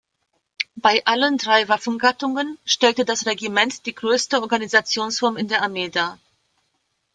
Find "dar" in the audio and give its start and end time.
5.89-6.17